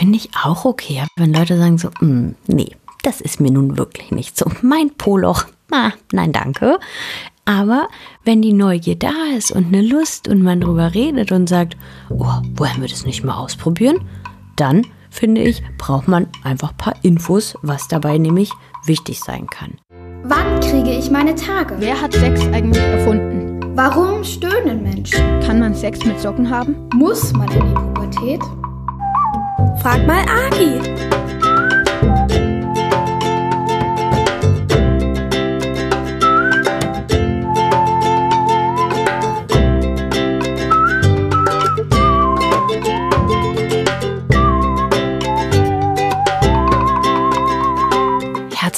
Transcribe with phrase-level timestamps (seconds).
[0.00, 1.04] finde ich auch okay.
[1.16, 4.50] Wenn Leute sagen so, "Mm, nee, das ist mir nun wirklich nicht so.
[4.62, 6.78] Mein Poloch, ah, nein, danke.
[7.44, 7.88] Aber
[8.24, 11.76] wenn die Neugier da ist und eine Lust und man drüber redet und sagt,
[12.08, 13.98] oh, wollen wir das nicht mal ausprobieren?
[14.56, 18.52] Dann, finde ich, braucht man einfach ein paar Infos, was dabei nämlich
[18.86, 19.76] wichtig sein kann.
[20.22, 21.76] Wann kriege ich meine Tage?
[21.78, 23.60] Wer hat Sex eigentlich erfunden?
[23.74, 25.40] Warum stöhnen Menschen?
[25.40, 26.88] Kann man Sex mit Socken haben?
[26.94, 28.40] Muss man in die Pubertät?
[29.78, 30.80] Frag mal Agi.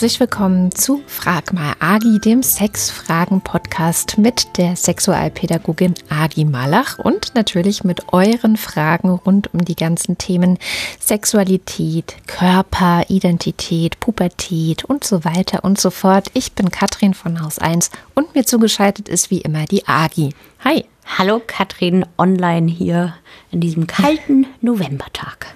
[0.02, 7.84] Herzlich willkommen zu Frag mal Agi, dem Sexfragen-Podcast mit der Sexualpädagogin Agi Malach und natürlich
[7.84, 10.58] mit euren Fragen rund um die ganzen Themen
[10.98, 16.32] Sexualität, Körper, Identität, Pubertät und so weiter und so fort.
[16.34, 20.34] Ich bin Katrin von Haus 1 und mir zugeschaltet ist wie immer die Agi.
[20.64, 20.84] Hi.
[21.16, 23.14] Hallo Katrin, online hier
[23.52, 25.54] in diesem kalten Novembertag.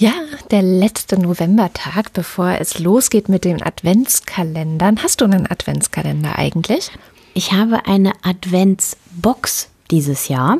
[0.00, 0.12] Ja,
[0.52, 5.02] der letzte Novembertag, bevor es losgeht mit den Adventskalendern.
[5.02, 6.90] Hast du einen Adventskalender eigentlich?
[7.34, 10.58] Ich habe eine Adventsbox dieses Jahr.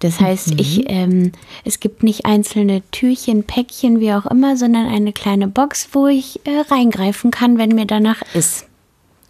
[0.00, 0.58] Das heißt, Mhm.
[0.58, 1.32] ich, ähm,
[1.64, 6.40] es gibt nicht einzelne Türchen, Päckchen, wie auch immer, sondern eine kleine Box, wo ich
[6.46, 8.66] äh, reingreifen kann, wenn mir danach ist.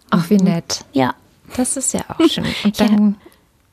[0.09, 0.83] Ach, wie nett.
[0.91, 1.15] Ja.
[1.55, 2.45] Das ist ja auch schön.
[2.65, 3.15] Und dann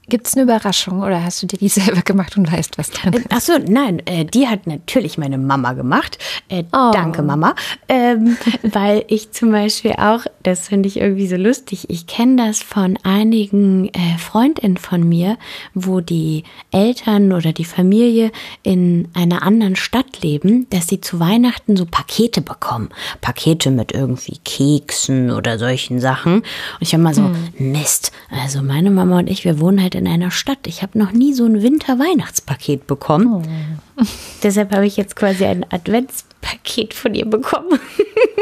[0.08, 3.12] gibt es eine Überraschung oder hast du dir die selber gemacht und weißt, was drin
[3.14, 3.26] ist?
[3.30, 6.18] Ach so, nein, äh, die hat natürlich meine Mama gemacht.
[6.48, 6.90] Äh, Oh.
[6.92, 7.54] Danke, Mama.
[7.88, 12.62] Ähm, weil ich zum Beispiel auch, das finde ich irgendwie so lustig, ich kenne das
[12.62, 15.36] von einigen äh, Freundinnen von mir,
[15.74, 21.76] wo die Eltern oder die Familie in einer anderen Stadt leben, dass sie zu Weihnachten
[21.76, 22.88] so Pakete bekommen.
[23.20, 26.36] Pakete mit irgendwie Keksen oder solchen Sachen.
[26.36, 26.44] Und
[26.80, 30.30] ich habe mal so, Mist, also meine Mama und ich, wir wohnen halt in einer
[30.30, 30.66] Stadt.
[30.66, 33.80] Ich habe noch nie so ein Winter-Weihnachtspaket bekommen.
[34.42, 37.78] Deshalb habe ich jetzt quasi ein Adventspaket von ihr bekommen.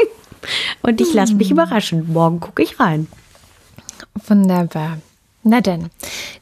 [0.81, 2.11] Und ich lasse mich überraschen.
[2.11, 3.07] Morgen gucke ich rein.
[4.27, 4.97] Wunderbar.
[5.43, 5.89] Na denn,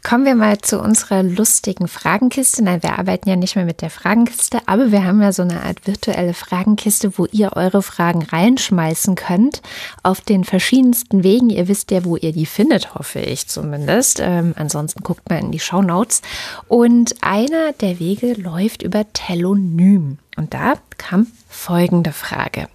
[0.10, 2.64] kommen wir mal zu unserer lustigen Fragenkiste.
[2.64, 5.62] Nein, wir arbeiten ja nicht mehr mit der Fragenkiste, aber wir haben ja so eine
[5.62, 9.62] Art virtuelle Fragenkiste, wo ihr eure Fragen reinschmeißen könnt
[10.02, 11.52] auf den verschiedensten Wegen.
[11.52, 14.20] Ihr wisst ja, wo ihr die findet, hoffe ich zumindest.
[14.20, 16.24] Ähm, ansonsten guckt mal in die Shownotes.
[16.68, 20.18] Und einer der Wege läuft über Telonym.
[20.36, 22.68] Und da kam folgende Frage.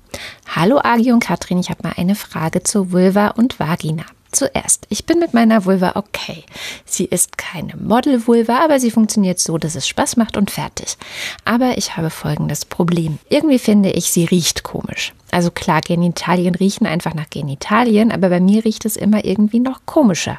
[0.55, 4.05] Hallo Agi und Katrin, ich habe mal eine Frage zur Vulva und Vagina.
[4.35, 6.43] Zuerst, ich bin mit meiner Vulva okay.
[6.85, 10.97] Sie ist keine Model-Vulva, aber sie funktioniert so, dass es Spaß macht und fertig.
[11.45, 13.21] Aber ich habe folgendes Problem.
[13.29, 15.13] Irgendwie finde ich, sie riecht komisch.
[15.31, 19.87] Also klar, Genitalien riechen einfach nach Genitalien, aber bei mir riecht es immer irgendwie noch
[19.87, 20.39] komischer.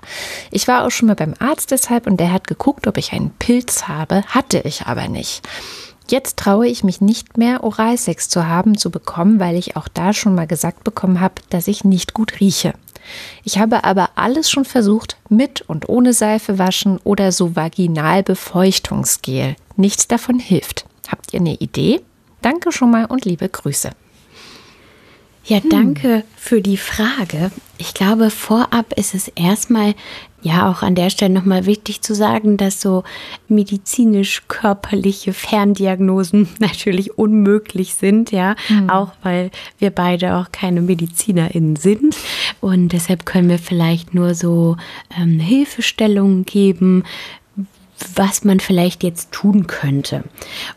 [0.51, 3.31] Ich war auch schon mal beim Arzt deshalb und der hat geguckt, ob ich einen
[3.31, 5.47] Pilz habe, hatte ich aber nicht.
[6.09, 10.11] Jetzt traue ich mich nicht mehr, Oralsex zu haben, zu bekommen, weil ich auch da
[10.11, 12.73] schon mal gesagt bekommen habe, dass ich nicht gut rieche.
[13.43, 19.55] Ich habe aber alles schon versucht, mit und ohne Seife waschen oder so Vaginalbefeuchtungsgel.
[19.75, 20.85] Nichts davon hilft.
[21.09, 22.01] Habt ihr eine Idee?
[22.41, 23.91] Danke schon mal und liebe Grüße.
[25.47, 27.51] Ja, danke für die Frage.
[27.77, 29.93] Ich glaube, vorab ist es erstmal
[30.41, 33.03] ja auch an der Stelle nochmal wichtig zu sagen, dass so
[33.47, 38.55] medizinisch-körperliche Ferndiagnosen natürlich unmöglich sind, ja,
[38.87, 42.15] auch weil wir beide auch keine MedizinerInnen sind.
[42.59, 44.77] Und deshalb können wir vielleicht nur so
[45.15, 47.03] ähm, Hilfestellungen geben,
[48.15, 50.23] was man vielleicht jetzt tun könnte.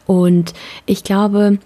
[0.06, 0.52] Und
[0.86, 1.58] ich glaube,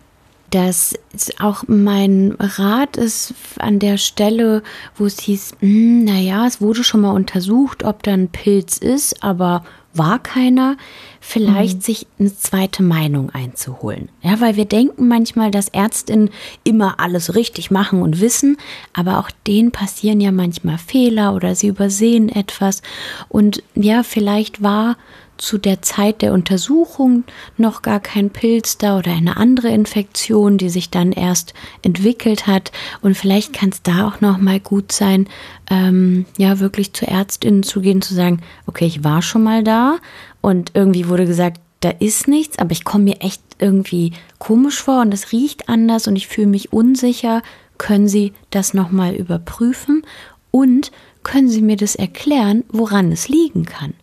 [0.52, 0.94] dass
[1.38, 4.62] auch mein Rat ist an der Stelle,
[4.96, 9.24] wo es hieß, hm, naja, es wurde schon mal untersucht, ob da ein Pilz ist,
[9.24, 9.64] aber
[9.94, 10.76] war keiner,
[11.20, 14.08] vielleicht sich eine zweite Meinung einzuholen.
[14.22, 16.31] Ja, weil wir denken manchmal, dass Ärztinnen
[16.64, 18.56] immer alles richtig machen und wissen,
[18.93, 22.82] aber auch denen passieren ja manchmal Fehler oder sie übersehen etwas.
[23.28, 24.96] Und ja, vielleicht war
[25.43, 27.25] zu der Zeit der Untersuchung
[27.56, 31.53] noch gar kein Pilz da oder eine andere Infektion, die sich dann erst
[31.83, 32.71] entwickelt hat.
[33.00, 35.27] Und vielleicht kann es da auch noch mal gut sein,
[35.69, 39.99] ähm, ja wirklich zur Ärztin zu gehen, zu sagen, okay, ich war schon mal da
[40.43, 45.00] und irgendwie wurde gesagt, da ist nichts, aber ich komme mir echt irgendwie komisch vor
[45.00, 47.43] und es riecht anders und ich fühle mich unsicher.
[47.79, 50.05] Können Sie das noch mal überprüfen
[50.53, 50.93] und
[51.25, 53.94] können Sie mir das erklären, woran es liegen kann?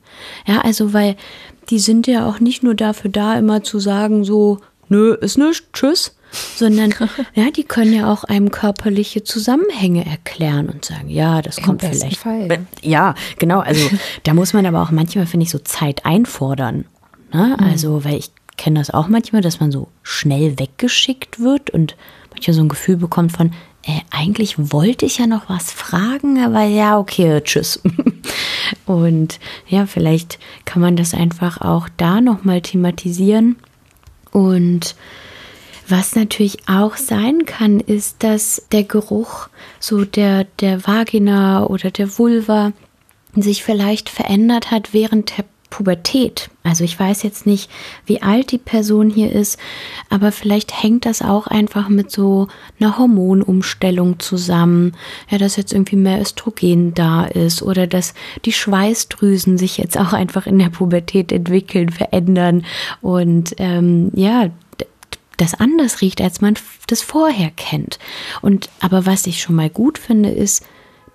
[0.46, 1.16] Ja, also weil
[1.70, 5.68] die sind ja auch nicht nur dafür da, immer zu sagen, so, nö, ist nichts,
[5.74, 6.16] tschüss.
[6.56, 6.94] Sondern,
[7.34, 11.82] ja, die können ja auch einem körperliche Zusammenhänge erklären und sagen, ja, das Im kommt
[11.82, 12.18] vielleicht.
[12.18, 12.66] Fall.
[12.82, 13.60] Ja, genau.
[13.60, 13.90] Also
[14.24, 16.86] da muss man aber auch manchmal, finde ich, so Zeit einfordern.
[17.34, 17.56] Ne?
[17.58, 17.66] Mhm.
[17.66, 21.96] Also, weil ich kenne das auch manchmal, dass man so schnell weggeschickt wird und
[22.32, 23.52] manchmal so ein Gefühl bekommt von,
[23.90, 27.82] äh, eigentlich wollte ich ja noch was fragen, aber ja, okay, tschüss.
[28.86, 33.56] Und ja, vielleicht kann man das einfach auch da nochmal thematisieren.
[34.32, 34.96] Und
[35.88, 39.50] was natürlich auch sein kann, ist, dass der Geruch
[39.80, 42.74] so der, der Vagina oder der Vulva
[43.36, 46.50] sich vielleicht verändert hat während der Pubertät.
[46.64, 47.70] Also ich weiß jetzt nicht,
[48.06, 49.60] wie alt die Person hier ist,
[50.10, 52.48] aber vielleicht hängt das auch einfach mit so
[52.80, 54.94] einer Hormonumstellung zusammen.
[55.30, 58.14] Ja, dass jetzt irgendwie mehr Östrogen da ist oder dass
[58.46, 62.66] die Schweißdrüsen sich jetzt auch einfach in der Pubertät entwickeln, verändern
[63.02, 64.50] und ähm, ja,
[65.38, 66.56] das anders riecht, als man
[66.88, 67.98] das vorher kennt.
[68.42, 70.66] Und aber was ich schon mal gut finde, ist,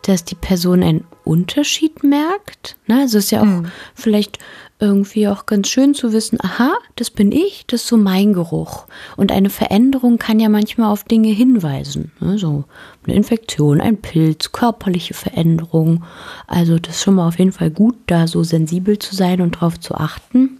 [0.08, 2.76] dass die Person einen Unterschied merkt.
[2.86, 3.00] Ne?
[3.00, 4.38] Also ist ja auch vielleicht
[4.78, 8.84] irgendwie auch ganz schön zu wissen, aha, das bin ich, das ist so mein Geruch.
[9.16, 12.12] Und eine Veränderung kann ja manchmal auf Dinge hinweisen.
[12.20, 12.38] Ne?
[12.38, 12.64] So
[13.06, 16.04] eine Infektion, ein Pilz, körperliche Veränderung.
[16.46, 19.52] Also das ist schon mal auf jeden Fall gut, da so sensibel zu sein und
[19.52, 20.58] drauf zu achten.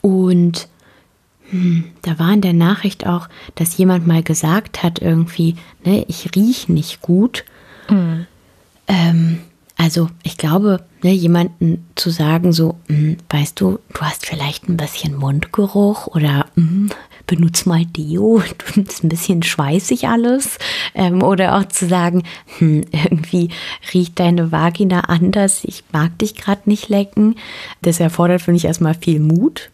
[0.00, 0.68] Und
[1.50, 5.54] hm, da war in der Nachricht auch, dass jemand mal gesagt hat, irgendwie,
[5.84, 7.44] ne, ich riech nicht gut.
[8.88, 9.38] Ähm,
[9.78, 14.78] also ich glaube, ne, jemanden zu sagen, so, hm, weißt du, du hast vielleicht ein
[14.78, 16.88] bisschen Mundgeruch oder hm,
[17.26, 18.42] benutz mal Deo,
[18.74, 20.58] du ist ein bisschen schweißig alles.
[20.94, 22.22] Ähm, oder auch zu sagen,
[22.58, 23.50] hm, irgendwie
[23.92, 27.36] riecht deine Vagina anders, ich mag dich gerade nicht lecken.
[27.82, 29.70] Das erfordert, finde ich, erstmal viel Mut.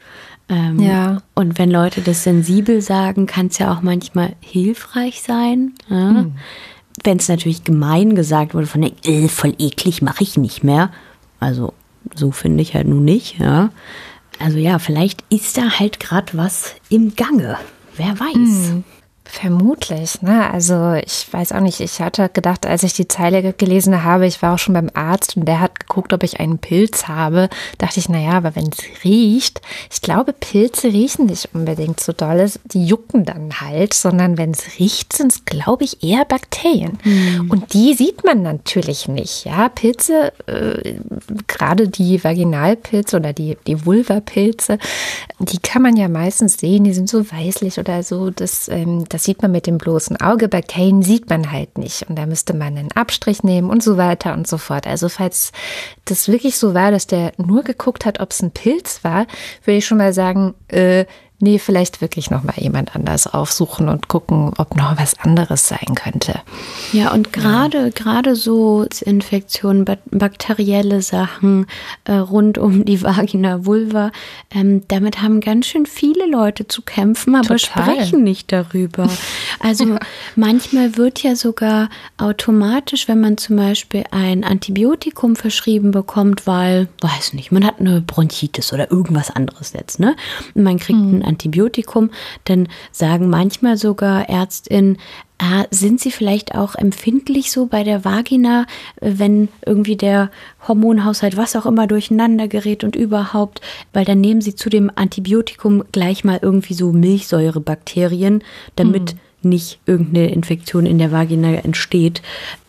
[0.48, 1.22] Ähm, Ja.
[1.36, 5.74] Und wenn Leute das sensibel sagen, kann es ja auch manchmal hilfreich sein.
[5.88, 6.26] Ja?
[7.04, 10.90] Wenn es natürlich gemein gesagt wurde, von äh, voll eklig, mache ich nicht mehr.
[11.40, 11.72] Also
[12.14, 13.38] so finde ich halt nun nicht.
[13.38, 13.70] Ja?
[14.38, 17.58] Also ja, vielleicht ist da halt gerade was im Gange.
[17.96, 18.72] Wer weiß.
[19.34, 20.52] Vermutlich, ne?
[20.52, 24.42] Also ich weiß auch nicht, ich hatte gedacht, als ich die Zeile gelesen habe, ich
[24.42, 27.48] war auch schon beim Arzt und der hat geguckt, ob ich einen Pilz habe,
[27.78, 32.46] dachte ich, naja, aber wenn es riecht, ich glaube, Pilze riechen nicht unbedingt so doll,
[32.66, 36.98] die jucken dann halt, sondern wenn es riecht, sind es, glaube ich, eher Bakterien.
[37.48, 39.70] Und die sieht man natürlich nicht, ja.
[39.70, 40.96] Pilze, äh,
[41.46, 44.76] gerade die Vaginalpilze oder die, die Vulvapilze,
[45.38, 49.21] die kann man ja meistens sehen, die sind so weißlich oder so, das, ähm, das
[49.22, 50.48] sieht man mit dem bloßen Auge.
[50.48, 52.08] Bakterien sieht man halt nicht.
[52.08, 54.86] Und da müsste man einen Abstrich nehmen und so weiter und so fort.
[54.86, 55.52] Also falls
[56.04, 59.26] das wirklich so war, dass der nur geguckt hat, ob es ein Pilz war,
[59.64, 61.06] würde ich schon mal sagen, äh,
[61.42, 65.94] nee, vielleicht wirklich noch mal jemand anders aufsuchen und gucken, ob noch was anderes sein
[65.94, 66.40] könnte.
[66.92, 71.66] Ja, und gerade gerade so Infektionen, bak- bakterielle Sachen
[72.04, 74.12] äh, rund um die Vagina, Vulva,
[74.54, 77.84] ähm, damit haben ganz schön viele Leute zu kämpfen, aber Total.
[77.96, 79.08] sprechen nicht darüber.
[79.60, 79.98] Also
[80.36, 87.32] manchmal wird ja sogar automatisch, wenn man zum Beispiel ein Antibiotikum verschrieben bekommt, weil, weiß
[87.34, 90.14] nicht, man hat eine Bronchitis oder irgendwas anderes jetzt, ne?
[90.54, 92.10] Und man kriegt ein Antibiotikum,
[92.44, 94.98] dann sagen manchmal sogar ÄrztInnen,
[95.44, 98.64] Ah, sind Sie vielleicht auch empfindlich so bei der Vagina,
[99.00, 100.30] wenn irgendwie der
[100.68, 103.60] Hormonhaushalt, was auch immer, durcheinander gerät und überhaupt,
[103.92, 108.44] weil dann nehmen Sie zu dem Antibiotikum gleich mal irgendwie so Milchsäurebakterien,
[108.76, 112.22] damit nicht irgendeine Infektion in der Vagina entsteht.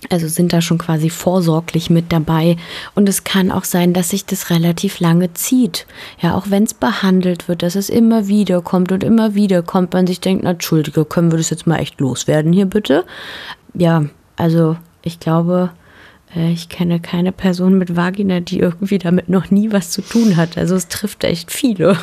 [0.10, 2.58] Also sind da schon quasi vorsorglich mit dabei.
[2.96, 5.86] Und es kann auch sein, dass sich das relativ lange zieht.
[6.22, 9.94] Ja, auch wenn es behandelt wird, dass es immer wieder kommt und immer wieder kommt,
[9.94, 13.06] man sich denkt, na, Entschuldige, können wir das jetzt mal echt loswerden hier bitte?
[13.74, 15.72] Ja, also ich glaube,
[16.36, 20.38] äh, ich kenne keine Person mit Vagina, die irgendwie damit noch nie was zu tun
[20.38, 20.58] hat.
[20.58, 21.98] Also es trifft echt viele.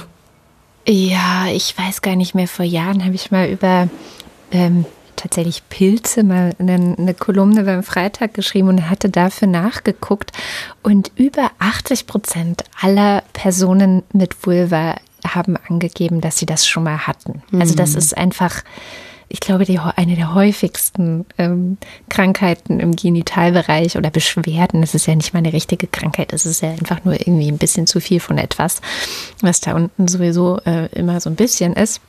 [0.87, 2.49] Ja, ich weiß gar nicht mehr.
[2.49, 3.89] Vor Jahren habe ich mal über
[4.51, 4.85] ähm,
[5.17, 10.33] tatsächlich Pilze mal eine, eine Kolumne beim Freitag geschrieben und hatte dafür nachgeguckt.
[10.83, 17.07] Und über 80 Prozent aller Personen mit Vulva haben angegeben, dass sie das schon mal
[17.07, 17.43] hatten.
[17.53, 18.63] Also das ist einfach,
[19.29, 21.77] ich glaube, die, eine der häufigsten ähm,
[22.09, 24.83] Krankheiten im Genitalbereich oder Beschwerden.
[24.83, 27.59] Es ist ja nicht mal eine richtige Krankheit, es ist ja einfach nur irgendwie ein
[27.59, 28.81] bisschen zu viel von etwas,
[29.43, 32.01] was da unten sowieso äh, immer so ein bisschen ist.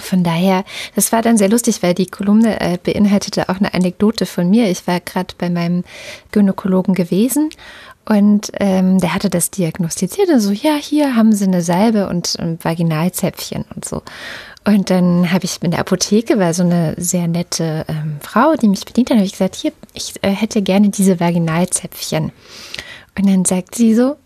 [0.00, 0.64] Von daher,
[0.94, 4.70] das war dann sehr lustig, weil die Kolumne äh, beinhaltete auch eine Anekdote von mir.
[4.70, 5.84] Ich war gerade bei meinem
[6.32, 7.50] Gynäkologen gewesen
[8.04, 12.38] Und ähm, der hatte das diagnostiziert und so, ja, hier haben sie eine Salbe und
[12.38, 14.02] ein Vaginalzäpfchen und so.
[14.64, 18.68] Und dann habe ich in der Apotheke, war so eine sehr nette ähm, Frau, die
[18.68, 22.32] mich bedient hat, habe ich gesagt, hier, ich äh, hätte gerne diese Vaginalzäpfchen.
[23.18, 24.16] Und dann sagt sie so,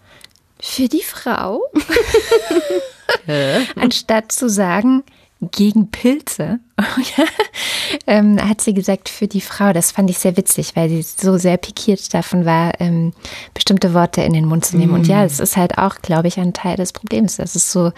[0.60, 1.60] für die Frau?
[3.76, 5.02] Anstatt zu sagen,
[5.50, 6.60] gegen Pilze,
[8.06, 9.72] ähm, hat sie gesagt, für die Frau.
[9.72, 13.12] Das fand ich sehr witzig, weil sie so sehr pikiert davon war, ähm,
[13.54, 14.92] bestimmte Worte in den Mund zu nehmen.
[14.92, 14.94] Mm.
[14.96, 17.36] Und ja, es ist halt auch, glaube ich, ein Teil des Problems.
[17.36, 17.92] Das ist so,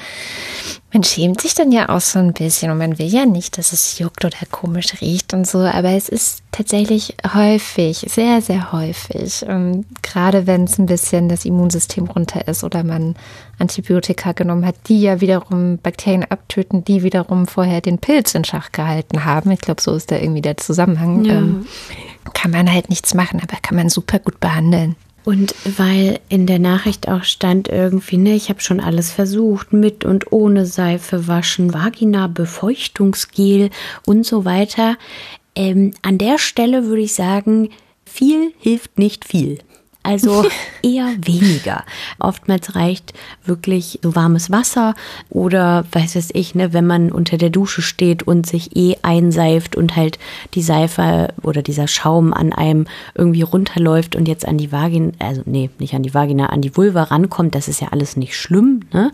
[0.93, 3.73] man schämt sich dann ja auch so ein bisschen und man will ja nicht, dass
[3.73, 9.45] es juckt oder komisch riecht und so, aber es ist tatsächlich häufig, sehr, sehr häufig.
[9.47, 13.17] Und gerade wenn es ein bisschen das Immunsystem runter ist oder man
[13.59, 18.64] Antibiotika genommen hat, die ja wiederum Bakterien abtöten, die wiederum vorher den Pilz in Schach
[18.73, 19.51] gehalten haben.
[19.51, 21.25] Ich glaube, so ist da irgendwie der Zusammenhang.
[21.25, 21.35] Ja.
[21.35, 21.67] Ähm,
[22.33, 24.97] kann man halt nichts machen, aber kann man super gut behandeln.
[25.25, 30.05] Und weil in der Nachricht auch stand irgendwie, ne, ich habe schon alles versucht, mit
[30.05, 33.71] und ohne Seife waschen, Vagina, Befeuchtungsgel
[34.05, 34.97] und so weiter.
[35.55, 37.71] Ähm, an der Stelle würde ich sagen,
[38.05, 39.59] viel hilft nicht viel.
[40.05, 40.45] Also
[40.83, 41.83] eher weniger.
[42.19, 44.95] Oftmals reicht wirklich so warmes Wasser
[45.31, 49.75] oder weiß es ich, ne, wenn man unter der Dusche steht und sich eh einseift
[49.77, 50.19] und halt
[50.53, 55.43] die Seife oder dieser Schaum an einem irgendwie runterläuft und jetzt an die Vagina, also
[55.47, 58.81] nee, nicht an die Vagina, an die Vulva rankommt, das ist ja alles nicht schlimm,
[58.93, 59.11] ne?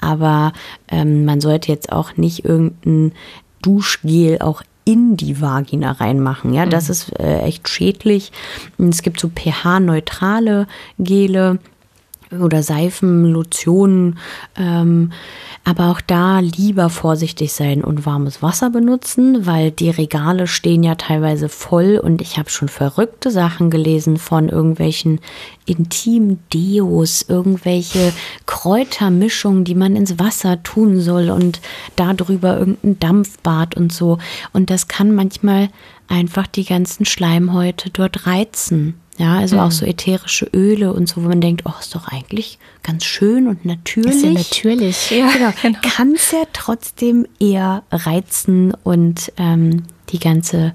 [0.00, 0.52] Aber
[0.88, 3.12] ähm, man sollte jetzt auch nicht irgendein
[3.62, 6.52] Duschgel auch in die Vagina reinmachen.
[6.52, 6.92] Ja, das mhm.
[6.92, 8.32] ist äh, echt schädlich.
[8.78, 10.66] Es gibt so pH-neutrale
[10.98, 11.58] Gele
[12.40, 14.18] oder Seifen, Lotionen.
[14.56, 15.12] Ähm,
[15.64, 20.96] aber auch da lieber vorsichtig sein und warmes Wasser benutzen, weil die Regale stehen ja
[20.96, 25.20] teilweise voll und ich habe schon verrückte Sachen gelesen von irgendwelchen
[25.66, 28.12] Intim-Deos, irgendwelche
[28.46, 31.60] Kräutermischungen, die man ins Wasser tun soll und
[31.94, 34.18] darüber irgendein Dampfbad und so.
[34.52, 35.68] Und das kann manchmal
[36.08, 38.94] einfach die ganzen Schleimhäute dort reizen.
[39.18, 39.62] Ja, also mhm.
[39.62, 43.46] auch so ätherische Öle und so, wo man denkt, oh, ist doch eigentlich ganz schön
[43.46, 44.16] und natürlich.
[44.16, 45.30] Ist ja natürlich, ja.
[45.30, 45.52] Genau.
[45.62, 45.78] genau.
[45.82, 50.72] Kann es ja trotzdem eher reizen und ähm, die ganze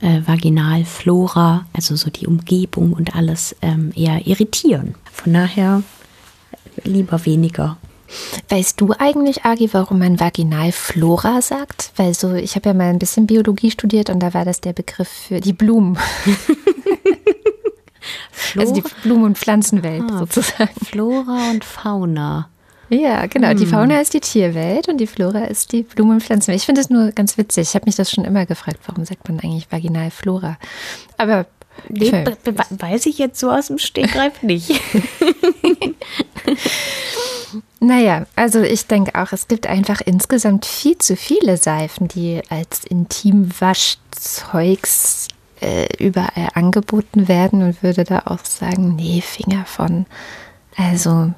[0.00, 4.94] äh, Vaginalflora, also so die Umgebung und alles ähm, eher irritieren.
[5.10, 5.82] Von daher
[6.84, 7.76] lieber weniger.
[8.48, 11.92] Weißt du eigentlich, Agi, warum man Vaginalflora sagt?
[11.96, 14.72] Weil so, ich habe ja mal ein bisschen Biologie studiert und da war das der
[14.72, 15.96] Begriff für die Blumen.
[18.30, 18.68] Flora?
[18.68, 20.84] Also die Blumen- und Pflanzenwelt ah, sozusagen.
[20.84, 22.48] Flora und Fauna.
[22.88, 23.50] Ja, genau.
[23.50, 23.56] Hm.
[23.56, 26.60] Die Fauna ist die Tierwelt und die Flora ist die Blumen- und Pflanzenwelt.
[26.60, 27.68] Ich finde das nur ganz witzig.
[27.68, 30.58] Ich habe mich das schon immer gefragt, warum sagt man eigentlich Vaginalflora?
[31.16, 31.46] Aber
[31.88, 32.24] nee,
[32.70, 34.80] weiß ich jetzt so aus dem Stegreif nicht.
[37.80, 42.84] Naja, also ich denke auch, es gibt einfach insgesamt viel zu viele Seifen, die als
[42.84, 45.28] Intimwaschzeugs
[45.60, 50.06] äh, überall angeboten werden und würde da auch sagen, nee, Finger von.
[50.76, 51.32] Also,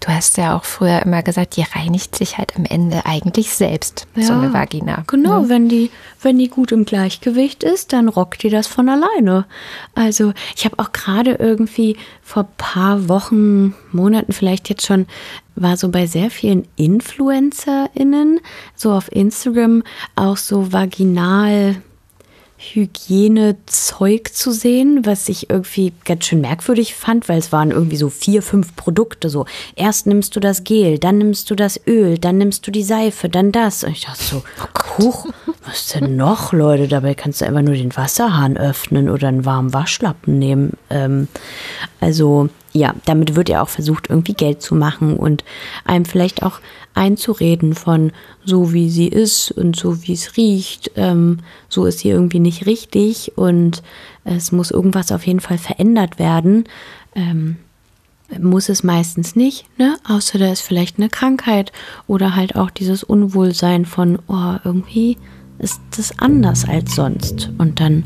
[0.00, 4.06] du hast ja auch früher immer gesagt, die reinigt sich halt am Ende eigentlich selbst,
[4.14, 5.02] ja, so eine Vagina.
[5.06, 5.48] Genau, ne?
[5.48, 5.90] wenn die,
[6.22, 9.46] wenn die gut im Gleichgewicht ist, dann rockt die das von alleine.
[9.94, 15.06] Also, ich habe auch gerade irgendwie vor paar Wochen, Monaten vielleicht jetzt schon
[15.60, 18.38] war so bei sehr vielen InfluencerInnen,
[18.76, 19.82] so auf Instagram,
[20.14, 21.82] auch so vaginal
[22.58, 28.10] Hygienezeug zu sehen, was ich irgendwie ganz schön merkwürdig fand, weil es waren irgendwie so
[28.10, 29.30] vier, fünf Produkte.
[29.30, 29.46] So,
[29.76, 33.28] erst nimmst du das Gel, dann nimmst du das Öl, dann nimmst du die Seife,
[33.28, 33.84] dann das.
[33.84, 34.42] Und ich dachte so,
[34.98, 35.26] huch,
[35.64, 36.88] was ist denn noch, Leute?
[36.88, 40.72] Dabei kannst du einfach nur den Wasserhahn öffnen oder einen warmen Waschlappen nehmen.
[40.90, 41.28] Ähm,
[42.00, 45.44] also, ja, damit wird ja auch versucht, irgendwie Geld zu machen und
[45.84, 46.60] einem vielleicht auch
[46.94, 48.12] einzureden von
[48.44, 52.66] so wie sie ist und so wie es riecht, ähm, so ist sie irgendwie nicht
[52.66, 53.82] richtig und
[54.24, 56.64] es muss irgendwas auf jeden Fall verändert werden.
[57.14, 57.56] Ähm,
[58.38, 59.96] muss es meistens nicht, ne?
[60.06, 61.72] Außer da ist vielleicht eine Krankheit
[62.06, 65.16] oder halt auch dieses Unwohlsein von, oh, irgendwie
[65.58, 67.50] ist das anders als sonst.
[67.56, 68.04] Und dann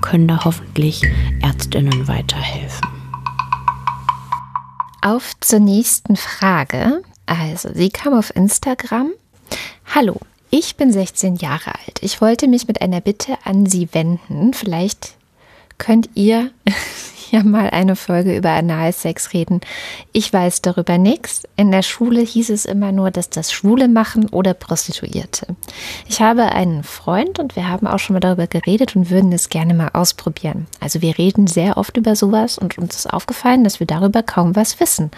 [0.00, 1.02] können da hoffentlich
[1.42, 2.97] Ärztinnen weiterhelfen.
[5.00, 7.02] Auf zur nächsten Frage.
[7.26, 9.12] Also, sie kam auf Instagram.
[9.94, 10.16] Hallo,
[10.50, 11.98] ich bin 16 Jahre alt.
[12.00, 14.54] Ich wollte mich mit einer Bitte an Sie wenden.
[14.54, 15.14] Vielleicht
[15.78, 16.50] könnt ihr
[17.30, 19.60] ja mal eine Folge über Analsex reden.
[20.12, 21.42] Ich weiß darüber nichts.
[21.56, 25.56] In der Schule hieß es immer nur, dass das Schwule machen oder Prostituierte.
[26.06, 29.48] Ich habe einen Freund und wir haben auch schon mal darüber geredet und würden es
[29.48, 30.66] gerne mal ausprobieren.
[30.80, 34.56] Also wir reden sehr oft über sowas und uns ist aufgefallen, dass wir darüber kaum
[34.56, 35.10] was wissen,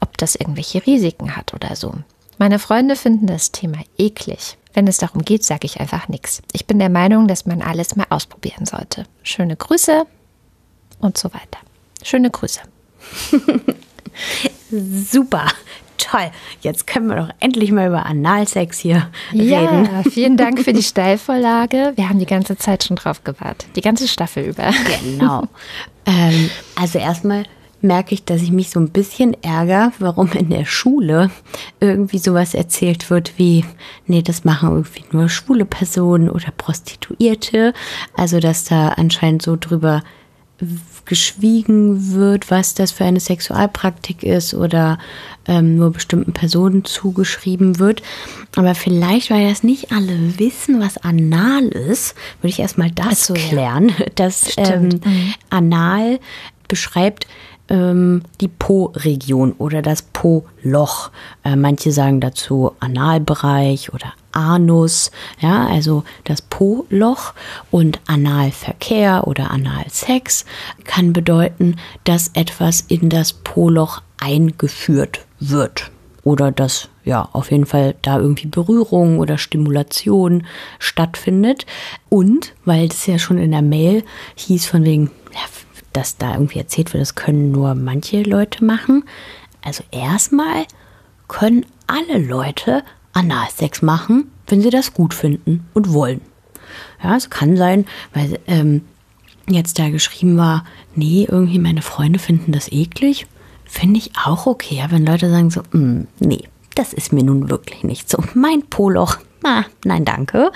[0.00, 1.94] ob das irgendwelche Risiken hat oder so.
[2.38, 4.58] Meine Freunde finden das Thema eklig.
[4.74, 6.42] Wenn es darum geht, sage ich einfach nichts.
[6.52, 9.04] Ich bin der Meinung, dass man alles mal ausprobieren sollte.
[9.22, 10.06] Schöne Grüße
[11.02, 11.58] und so weiter.
[12.02, 12.60] Schöne Grüße.
[15.10, 15.46] Super.
[15.98, 16.30] Toll.
[16.62, 19.84] Jetzt können wir doch endlich mal über Analsex hier reden.
[19.84, 21.92] Ja, vielen Dank für die Steilvorlage.
[21.96, 23.68] Wir haben die ganze Zeit schon drauf gewartet.
[23.76, 24.72] Die ganze Staffel über.
[25.04, 25.44] Genau.
[26.06, 27.44] ähm, also erstmal
[27.82, 31.30] merke ich, dass ich mich so ein bisschen ärgere, warum in der Schule
[31.80, 33.64] irgendwie sowas erzählt wird wie,
[34.06, 37.74] nee, das machen irgendwie nur schwule Personen oder Prostituierte.
[38.16, 40.02] Also, dass da anscheinend so drüber
[41.04, 44.98] geschwiegen wird, was das für eine Sexualpraktik ist oder
[45.46, 48.02] ähm, nur bestimmten Personen zugeschrieben wird.
[48.56, 53.34] Aber vielleicht, weil das nicht alle wissen, was anal ist, würde ich erstmal das so,
[53.34, 54.06] klären, ja.
[54.14, 55.34] dass ähm, mhm.
[55.50, 56.20] anal
[56.68, 57.26] beschreibt
[57.68, 61.10] ähm, die Po-Region oder das Po-Loch.
[61.44, 67.34] Äh, manche sagen dazu Analbereich oder Anus, ja, also das Po-Loch
[67.70, 70.44] und Analverkehr oder Analsex
[70.84, 75.90] kann bedeuten, dass etwas in das Po-Loch eingeführt wird.
[76.24, 80.46] Oder dass ja auf jeden Fall da irgendwie Berührung oder Stimulation
[80.78, 81.66] stattfindet.
[82.08, 84.04] Und weil das ja schon in der Mail
[84.36, 85.40] hieß von wegen ja,
[85.92, 89.04] dass da irgendwie erzählt wird, das können nur manche Leute machen.
[89.62, 90.66] Also erstmal
[91.28, 92.82] können alle Leute
[93.12, 96.20] Analsex machen, wenn sie das gut finden und wollen.
[97.02, 98.82] Ja, es kann sein, weil ähm,
[99.48, 103.26] jetzt da geschrieben war, nee, irgendwie meine Freunde finden das eklig.
[103.64, 106.44] Finde ich auch okay, ja, wenn Leute sagen so, mm, nee,
[106.74, 108.22] das ist mir nun wirklich nicht so.
[108.34, 110.52] Mein Poloch, na, nein, danke.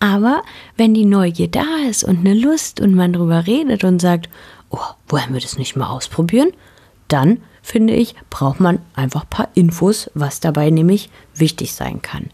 [0.00, 0.42] Aber
[0.76, 4.28] wenn die Neugier da ist und eine Lust und man drüber redet und sagt,
[4.74, 6.52] oh, wollen wir das nicht mal ausprobieren?
[7.08, 12.30] Dann finde ich, braucht man einfach ein paar Infos, was dabei nämlich wichtig sein kann.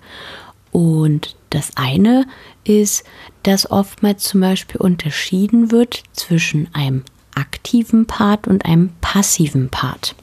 [0.72, 2.26] Und das eine
[2.64, 3.04] ist,
[3.42, 10.14] dass oftmals zum Beispiel unterschieden wird zwischen einem aktiven Part und einem passiven Part.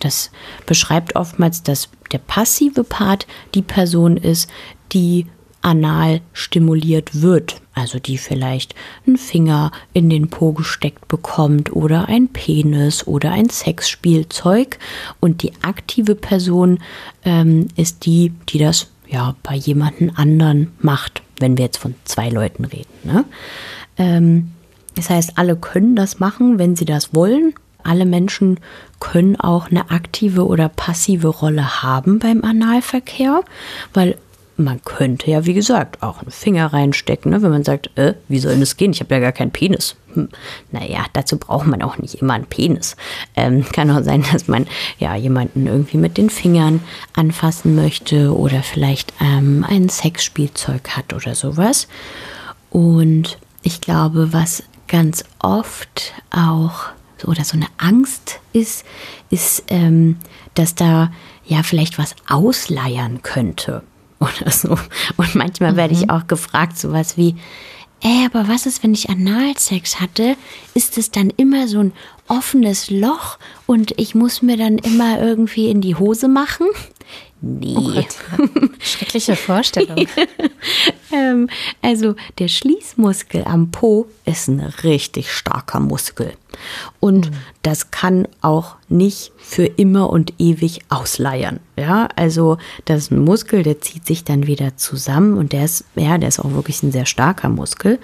[0.00, 0.30] Das
[0.66, 4.50] beschreibt oftmals, dass der passive Part die Person ist,
[4.92, 5.26] die
[5.62, 8.74] anal stimuliert wird, also die vielleicht
[9.06, 14.78] einen Finger in den Po gesteckt bekommt oder ein Penis oder ein Sexspielzeug
[15.20, 16.78] und die aktive Person
[17.24, 22.28] ähm, ist die, die das ja bei jemanden anderen macht, wenn wir jetzt von zwei
[22.28, 22.92] Leuten reden.
[23.04, 23.24] Ne?
[23.96, 24.52] Ähm,
[24.94, 27.54] das heißt, alle können das machen, wenn sie das wollen.
[27.84, 28.58] Alle Menschen
[29.00, 33.42] können auch eine aktive oder passive Rolle haben beim Analverkehr,
[33.94, 34.18] weil
[34.58, 37.42] man könnte ja, wie gesagt, auch einen Finger reinstecken, ne?
[37.42, 38.90] wenn man sagt, äh, wie soll das gehen?
[38.90, 39.94] Ich habe ja gar keinen Penis.
[40.14, 40.28] Hm.
[40.72, 42.96] Naja, dazu braucht man auch nicht immer einen Penis.
[43.36, 44.66] Ähm, kann auch sein, dass man
[44.98, 46.80] ja jemanden irgendwie mit den Fingern
[47.14, 51.86] anfassen möchte oder vielleicht ähm, ein Sexspielzeug hat oder sowas.
[52.70, 56.86] Und ich glaube, was ganz oft auch
[57.24, 58.84] oder so eine Angst ist,
[59.30, 60.16] ist, ähm,
[60.54, 61.12] dass da
[61.44, 63.82] ja vielleicht was ausleiern könnte
[64.42, 64.76] oder so.
[65.16, 65.76] Und manchmal mhm.
[65.76, 66.10] werde ich mhm.
[66.10, 67.36] auch gefragt, sowas wie,
[68.00, 70.36] ey, aber was ist, wenn ich Analsex hatte?
[70.74, 71.92] Ist es dann immer so ein
[72.28, 76.66] offenes Loch und ich muss mir dann immer irgendwie in die Hose machen?
[77.40, 77.76] Nee.
[77.76, 77.92] Oh
[78.80, 79.96] schreckliche Vorstellung.
[81.12, 81.48] ähm,
[81.82, 86.32] also der Schließmuskel am Po ist ein richtig starker Muskel.
[86.98, 87.36] Und mhm.
[87.62, 91.60] das kann auch nicht für immer und ewig ausleiern.
[91.76, 95.84] Ja, also das ist ein Muskel, der zieht sich dann wieder zusammen und der ist,
[95.94, 98.00] ja, der ist auch wirklich ein sehr starker Muskel.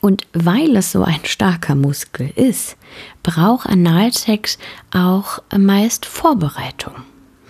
[0.00, 2.76] Und weil es so ein starker Muskel ist,
[3.22, 4.56] braucht Analsex
[4.92, 6.94] auch meist Vorbereitung.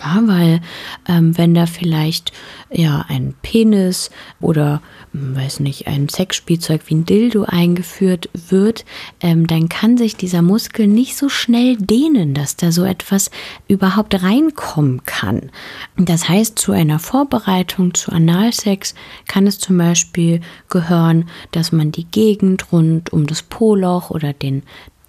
[0.03, 0.59] Ja, weil
[1.07, 2.33] ähm, wenn da vielleicht
[2.69, 4.11] ja ein Penis
[4.41, 4.81] oder
[5.13, 8.83] hm, weiß nicht ein Sexspielzeug wie ein Dildo eingeführt wird,
[9.21, 13.31] ähm, dann kann sich dieser Muskel nicht so schnell dehnen, dass da so etwas
[13.67, 15.51] überhaupt reinkommen kann.
[15.95, 18.95] Das heißt, zu einer Vorbereitung zu Analsex
[19.27, 24.63] kann es zum Beispiel gehören, dass man die Gegend rund um das Poloch oder den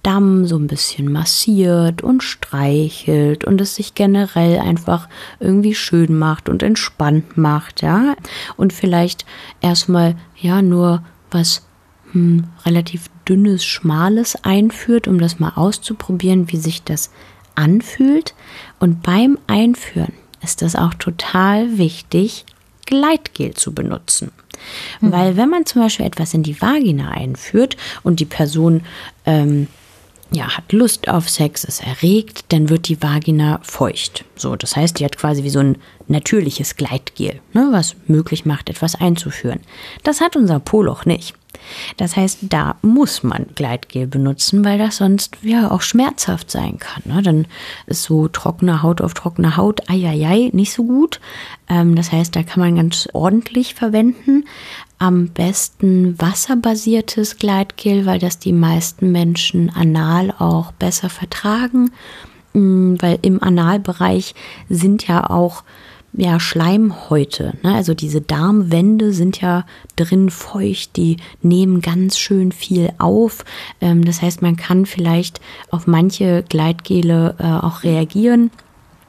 [0.04, 5.08] Damm so ein bisschen massiert und streichelt und es sich generell einfach
[5.40, 8.14] irgendwie schön macht und entspannt macht, ja.
[8.56, 9.26] Und vielleicht
[9.60, 11.66] erstmal ja nur was
[12.14, 17.10] ein relativ dünnes, schmales einführt, um das mal auszuprobieren, wie sich das
[17.54, 18.34] anfühlt.
[18.78, 20.12] Und beim Einführen
[20.42, 22.44] ist es auch total wichtig,
[22.86, 24.30] Gleitgel zu benutzen.
[25.00, 25.12] Mhm.
[25.12, 28.82] Weil wenn man zum Beispiel etwas in die Vagina einführt und die Person
[29.24, 29.68] ähm,
[30.34, 34.24] ja, hat Lust auf Sex, ist erregt, dann wird die Vagina feucht.
[34.36, 38.68] So, das heißt, die hat quasi wie so ein natürliches Gleitgel, ne, was möglich macht,
[38.68, 39.60] etwas einzuführen.
[40.02, 41.34] Das hat unser Poloch nicht.
[41.96, 47.02] Das heißt, da muss man Gleitgel benutzen, weil das sonst ja auch schmerzhaft sein kann.
[47.06, 47.22] Ne?
[47.22, 47.46] Dann
[47.86, 51.20] ist so trockene Haut auf trockene Haut, eieiei, nicht so gut.
[51.68, 54.44] Ähm, das heißt, da kann man ganz ordentlich verwenden.
[55.04, 61.90] Am besten wasserbasiertes Gleitgel, weil das die meisten Menschen anal auch besser vertragen.
[62.54, 64.34] Mm, weil im Analbereich
[64.70, 65.62] sind ja auch
[66.14, 67.52] ja, Schleimhäute.
[67.62, 67.74] Ne?
[67.74, 73.44] Also diese Darmwände sind ja drin feucht, die nehmen ganz schön viel auf.
[73.82, 75.38] Ähm, das heißt, man kann vielleicht
[75.70, 78.50] auf manche Gleitgele äh, auch reagieren.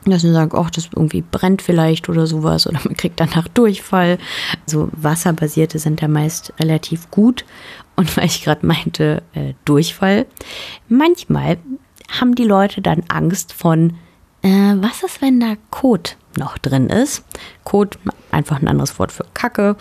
[0.06, 4.18] Dass man sagt, ach, das irgendwie brennt vielleicht oder sowas oder man kriegt danach Durchfall.
[4.66, 7.46] Also wasserbasierte sind da meist relativ gut.
[7.96, 10.26] Und weil ich gerade meinte, äh, Durchfall,
[10.88, 11.58] manchmal
[12.20, 13.96] haben die Leute dann Angst von,
[14.42, 17.24] äh, was ist, wenn da Kot noch drin ist.
[17.64, 17.98] Kot,
[18.32, 19.76] einfach ein anderes Wort für Kacke.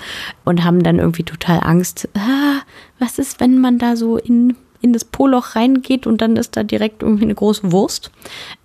[0.45, 2.61] Und haben dann irgendwie total Angst, ah,
[2.99, 6.63] was ist, wenn man da so in, in das Poloch reingeht und dann ist da
[6.63, 8.11] direkt irgendwie eine große Wurst.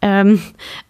[0.01, 0.41] Ähm,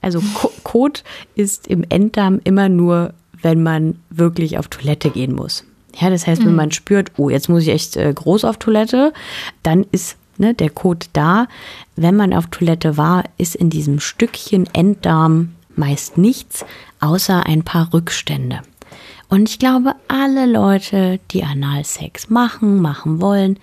[0.02, 0.22] also
[0.63, 1.04] Kot
[1.36, 3.13] ist im Enddarm immer nur,
[3.44, 5.63] wenn man wirklich auf Toilette gehen muss.
[5.96, 6.56] Ja, das heißt, wenn mhm.
[6.56, 9.13] man spürt, oh, jetzt muss ich echt äh, groß auf Toilette,
[9.62, 11.48] dann ist ne, der Kot da.
[11.96, 16.65] Wenn man auf Toilette war, ist in diesem Stückchen Enddarm meist nichts,
[17.02, 18.62] außer ein paar Rückstände.
[19.28, 23.60] Und ich glaube, alle Leute, die Analsex machen, machen wollen,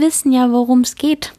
[0.00, 1.32] wissen ja, worum es geht.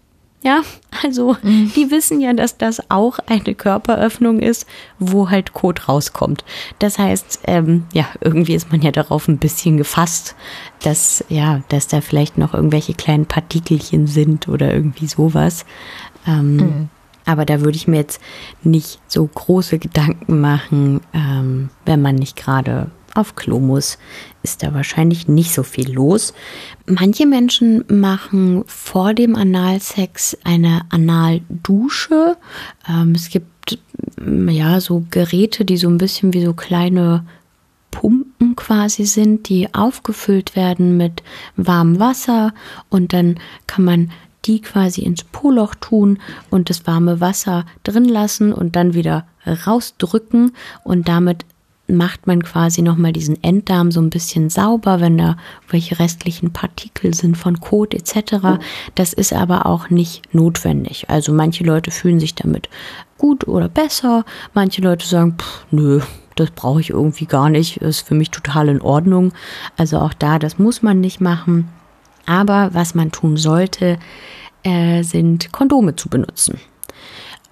[0.44, 0.62] Ja,
[1.04, 1.72] also mhm.
[1.76, 4.68] die wissen ja, dass das auch eine Körperöffnung ist,
[5.00, 6.44] wo halt Kot rauskommt.
[6.80, 10.36] Das heißt, ähm, ja, irgendwie ist man ja darauf ein bisschen gefasst,
[10.82, 15.66] dass ja, dass da vielleicht noch irgendwelche kleinen Partikelchen sind oder irgendwie sowas.
[16.28, 16.90] Ähm, mhm.
[17.26, 18.22] Aber da würde ich mir jetzt
[18.64, 23.98] nicht so große Gedanken machen, ähm, wenn man nicht gerade auf Klo muss,
[24.42, 26.34] ist da wahrscheinlich nicht so viel los.
[26.86, 32.38] Manche Menschen machen vor dem Analsex eine Analdusche.
[32.90, 33.80] Ähm, es gibt
[34.48, 37.26] ja so Geräte, die so ein bisschen wie so kleine
[37.92, 41.24] Pumpen quasi sind, die aufgefüllt werden mit
[41.56, 42.54] warmem Wasser
[42.90, 44.12] und dann kann man
[44.46, 50.54] die quasi ins Poloch tun und das warme Wasser drin lassen und dann wieder rausdrücken
[50.84, 51.46] und damit
[51.88, 55.36] macht man quasi nochmal diesen Enddarm so ein bisschen sauber, wenn da
[55.70, 58.60] welche restlichen Partikel sind von Kot etc.
[58.96, 61.10] Das ist aber auch nicht notwendig.
[61.10, 62.70] Also manche Leute fühlen sich damit
[63.18, 66.02] gut oder besser, manche Leute sagen, pff, nö,
[66.36, 69.34] das brauche ich irgendwie gar nicht, ist für mich total in Ordnung.
[69.78, 71.70] Also auch da, das muss man nicht machen.
[72.26, 74.00] Aber was man tun sollte,
[74.64, 76.60] äh, sind Kondome zu benutzen.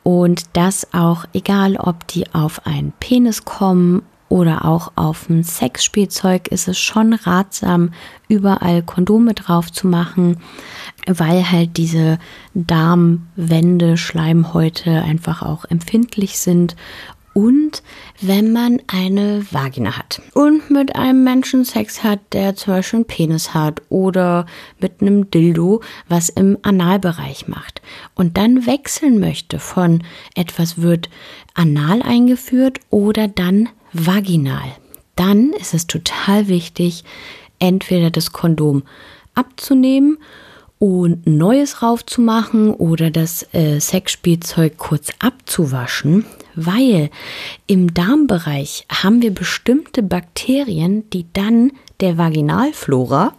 [0.03, 6.47] Und das auch egal, ob die auf einen Penis kommen oder auch auf ein Sexspielzeug,
[6.47, 7.93] ist es schon ratsam,
[8.29, 10.37] überall Kondome drauf zu machen,
[11.05, 12.17] weil halt diese
[12.53, 16.77] Darmwände, Schleimhäute einfach auch empfindlich sind.
[17.33, 17.83] Und
[18.21, 23.07] wenn man eine Vagina hat und mit einem Menschen Sex hat, der zum Beispiel einen
[23.07, 24.45] Penis hat oder
[24.79, 27.81] mit einem Dildo, was im Analbereich macht
[28.15, 30.03] und dann wechseln möchte von
[30.35, 31.09] etwas wird
[31.53, 34.75] anal eingeführt oder dann vaginal,
[35.15, 37.03] dann ist es total wichtig,
[37.59, 38.83] entweder das Kondom
[39.35, 40.17] abzunehmen
[40.79, 46.25] und Neues raufzumachen oder das äh, Sexspielzeug kurz abzuwaschen,
[46.55, 47.11] weil
[47.67, 53.33] im Darmbereich haben wir bestimmte Bakterien, die dann der Vaginalflora,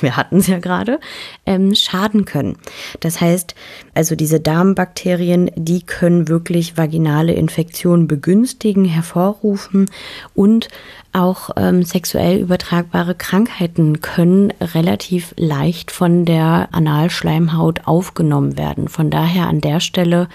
[0.00, 1.00] wir hatten es ja gerade,
[1.44, 2.56] ähm, schaden können.
[3.00, 3.54] Das heißt,
[3.94, 9.90] also diese Darmbakterien, die können wirklich vaginale Infektionen begünstigen, hervorrufen
[10.34, 10.68] und
[11.12, 18.88] auch ähm, sexuell übertragbare Krankheiten können relativ leicht von der Analschleimhaut aufgenommen werden.
[18.88, 20.28] Von daher an der Stelle,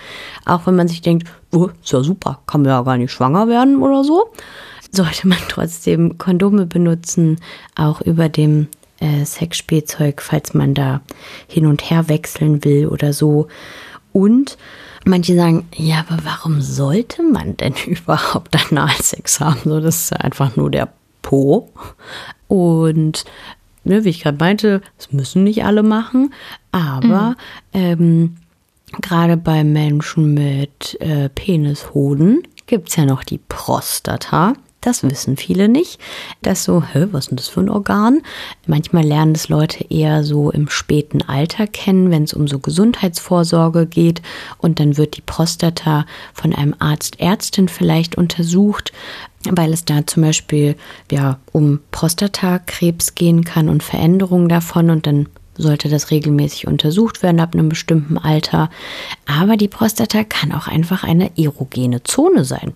[0.46, 3.48] auch wenn man sich denkt, oh, ist ja super, kann man ja gar nicht schwanger
[3.48, 4.32] werden oder so,
[4.96, 7.40] sollte man trotzdem Kondome benutzen,
[7.76, 8.68] auch über dem
[9.00, 11.02] äh, Sexspielzeug, falls man da
[11.48, 13.48] hin und her wechseln will oder so.
[14.14, 14.58] Und
[15.06, 19.60] Manche sagen, ja, aber warum sollte man denn überhaupt Analsex haben?
[19.66, 20.90] So, das ist einfach nur der
[21.22, 21.70] Po.
[22.48, 23.26] Und
[23.84, 26.34] ne, wie ich gerade meinte, das müssen nicht alle machen,
[26.72, 27.36] aber mhm.
[27.74, 28.36] ähm,
[29.02, 34.54] gerade bei Menschen mit äh, Penishoden gibt es ja noch die Prostata.
[34.84, 35.98] Das wissen viele nicht.
[36.42, 38.22] Das so, hä, was ist denn das für ein Organ?
[38.68, 43.86] Manchmal lernen das Leute eher so im späten Alter kennen, wenn es um so Gesundheitsvorsorge
[43.86, 44.22] geht.
[44.58, 48.92] Und dann wird die Prostata von einem Arzt, Ärztin vielleicht untersucht,
[49.50, 50.76] weil es da zum Beispiel
[51.10, 54.90] ja um Prostatakrebs gehen kann und Veränderungen davon.
[54.90, 58.70] Und dann sollte das regelmäßig untersucht werden ab einem bestimmten Alter.
[59.26, 62.74] Aber die Prostata kann auch einfach eine erogene Zone sein,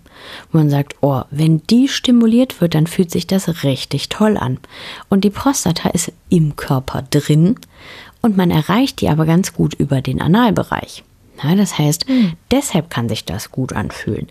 [0.52, 4.60] wo man sagt, oh, wenn die stimuliert wird, dann fühlt sich das richtig toll an.
[5.10, 7.56] Und die Prostata ist im Körper drin
[8.22, 11.04] und man erreicht die aber ganz gut über den Analbereich.
[11.44, 12.34] Na, das heißt, mhm.
[12.52, 14.28] deshalb kann sich das gut anfühlen.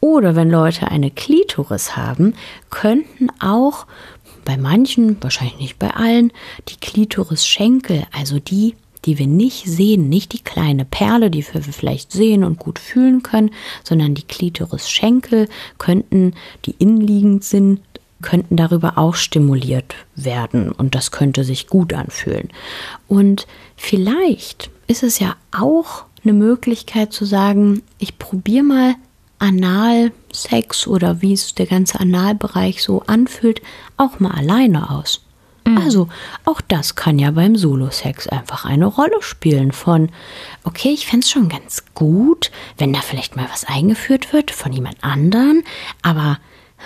[0.00, 2.34] Oder wenn Leute eine Klitoris haben,
[2.68, 3.86] könnten auch
[4.50, 6.32] bei manchen, wahrscheinlich nicht bei allen,
[6.68, 12.10] die Klitoris-Schenkel, also die, die wir nicht sehen, nicht die kleine Perle, die wir vielleicht
[12.10, 13.52] sehen und gut fühlen können,
[13.84, 16.34] sondern die Klitoris-Schenkel könnten,
[16.64, 17.80] die innenliegend sind,
[18.22, 22.48] könnten darüber auch stimuliert werden und das könnte sich gut anfühlen.
[23.06, 28.94] Und vielleicht ist es ja auch eine Möglichkeit zu sagen, ich probiere mal
[29.40, 33.60] Analsex oder wie es der ganze Analbereich so anfühlt,
[33.96, 35.22] auch mal alleine aus.
[35.66, 35.78] Mhm.
[35.78, 36.08] Also
[36.44, 40.10] auch das kann ja beim Solo-Sex einfach eine Rolle spielen von,
[40.62, 44.72] okay, ich fände es schon ganz gut, wenn da vielleicht mal was eingeführt wird von
[44.72, 45.64] jemand anderen,
[46.02, 46.38] aber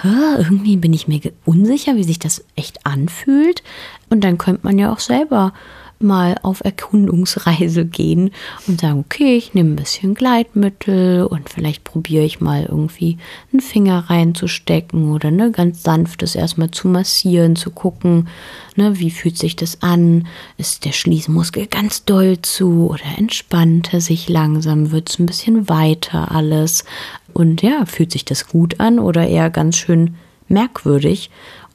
[0.03, 3.63] irgendwie bin ich mir unsicher, wie sich das echt anfühlt.
[4.11, 5.53] Und dann könnte man ja auch selber
[6.01, 8.31] mal auf Erkundungsreise gehen
[8.67, 13.19] und sagen, okay, ich nehme ein bisschen Gleitmittel und vielleicht probiere ich mal irgendwie
[13.53, 18.29] einen Finger reinzustecken oder ne, ganz sanftes erstmal zu massieren, zu gucken,
[18.77, 20.27] ne, wie fühlt sich das an?
[20.59, 24.91] Ist der Schließmuskel ganz doll zu oder entspannt er sich langsam?
[24.91, 26.85] Wird es ein bisschen weiter alles?
[27.33, 30.15] Und ja, fühlt sich das gut an oder eher ganz schön
[30.49, 31.31] merkwürdig?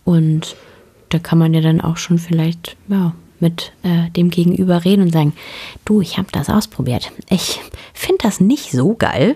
[0.06, 0.56] Und
[1.10, 5.12] da kann man ja dann auch schon vielleicht, ja, mit äh, dem Gegenüber reden und
[5.12, 5.34] sagen,
[5.86, 7.12] du, ich habe das ausprobiert.
[7.30, 7.60] Ich
[7.94, 9.36] finde das nicht so geil.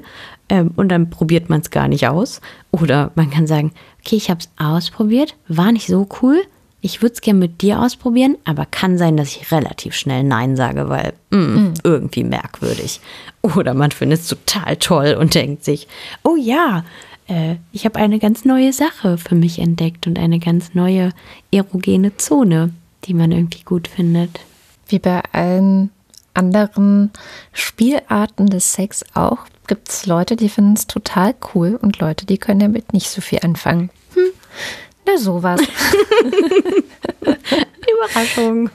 [0.50, 2.42] Ähm, und dann probiert man es gar nicht aus.
[2.72, 6.42] Oder man kann sagen, okay, ich habe es ausprobiert, war nicht so cool.
[6.82, 10.58] Ich würde es gerne mit dir ausprobieren, aber kann sein, dass ich relativ schnell Nein
[10.58, 13.00] sage, weil mh, mm, irgendwie merkwürdig.
[13.42, 15.88] Oder man findet es total toll und denkt sich,
[16.24, 16.84] oh ja,
[17.28, 21.12] äh, ich habe eine ganz neue Sache für mich entdeckt und eine ganz neue
[21.52, 22.72] erogene Zone
[23.06, 24.40] die man irgendwie gut findet.
[24.88, 25.92] Wie bei allen
[26.34, 27.12] anderen
[27.52, 32.38] Spielarten des Sex auch, gibt es Leute, die finden es total cool und Leute, die
[32.38, 33.90] können damit nicht so viel anfangen.
[34.14, 34.32] Hm,
[35.06, 35.62] na sowas.
[37.22, 38.70] Überraschung.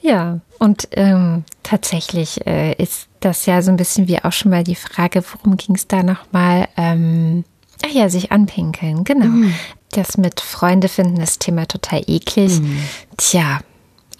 [0.00, 4.64] Ja, und ähm, tatsächlich äh, ist das ja so ein bisschen wie auch schon mal
[4.64, 6.68] die Frage, worum ging es da nochmal?
[6.76, 7.44] Ähm,
[7.84, 9.26] ach ja, sich anpinkeln, genau.
[9.26, 9.54] Mhm.
[9.92, 12.60] Das mit Freunde finden, das Thema total eklig.
[12.60, 12.82] Mhm.
[13.16, 13.60] Tja,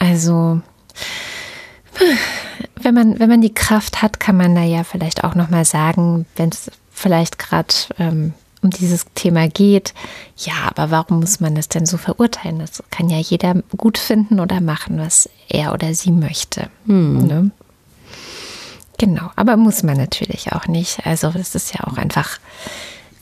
[0.02, 0.60] also
[2.82, 6.26] wenn man, wenn man die Kraft hat, kann man da ja vielleicht auch nochmal sagen,
[6.34, 9.94] wenn es vielleicht gerade ähm, um dieses Thema geht,
[10.36, 12.58] ja, aber warum muss man das denn so verurteilen?
[12.58, 16.68] Das kann ja jeder gut finden oder machen, was er oder sie möchte.
[16.86, 17.26] Hm.
[17.28, 17.50] Ne?
[18.98, 21.06] Genau, aber muss man natürlich auch nicht.
[21.06, 22.40] Also es ist ja auch einfach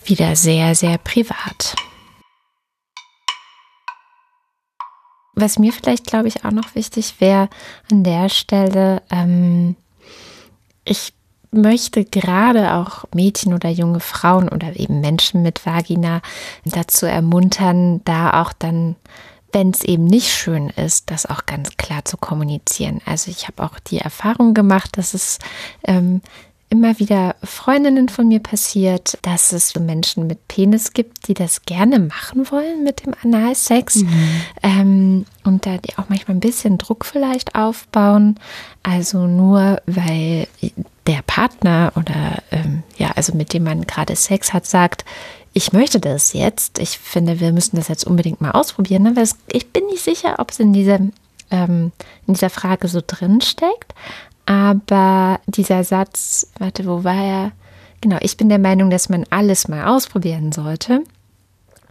[0.07, 1.75] wieder sehr, sehr privat.
[5.41, 7.49] Was mir vielleicht, glaube ich, auch noch wichtig wäre
[7.91, 9.77] an der Stelle, ähm,
[10.85, 11.13] ich
[11.51, 16.21] möchte gerade auch Mädchen oder junge Frauen oder eben Menschen mit Vagina
[16.65, 18.97] dazu ermuntern, da auch dann,
[19.53, 23.01] wenn es eben nicht schön ist, das auch ganz klar zu kommunizieren.
[23.05, 25.39] Also ich habe auch die Erfahrung gemacht, dass es
[25.85, 26.21] ähm,
[26.71, 31.99] immer wieder Freundinnen von mir passiert, dass es Menschen mit Penis gibt, die das gerne
[31.99, 34.43] machen wollen mit dem Analsex mhm.
[34.63, 38.39] ähm, und da die auch manchmal ein bisschen Druck vielleicht aufbauen.
[38.85, 40.47] Also nur weil
[41.07, 45.05] der Partner oder ähm, ja, also mit dem man gerade Sex hat, sagt,
[45.53, 46.79] ich möchte das jetzt.
[46.79, 49.03] Ich finde, wir müssen das jetzt unbedingt mal ausprobieren.
[49.03, 49.17] Ne?
[49.17, 51.01] Weil es, ich bin nicht sicher, ob es in dieser
[51.51, 51.91] ähm,
[52.29, 53.95] in dieser Frage so drin steckt.
[54.47, 57.53] Aber dieser Satz, warte, wo war er?
[58.01, 61.03] Genau, ich bin der Meinung, dass man alles mal ausprobieren sollte.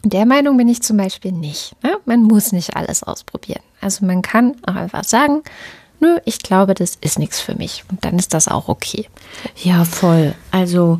[0.03, 1.75] Der Meinung bin ich zum Beispiel nicht.
[1.83, 1.97] Ne?
[2.05, 3.61] Man muss nicht alles ausprobieren.
[3.81, 5.43] Also man kann auch einfach sagen,
[5.99, 7.83] nö, ich glaube, das ist nichts für mich.
[7.89, 9.07] Und dann ist das auch okay.
[9.57, 10.35] Ja, voll.
[10.51, 10.99] Also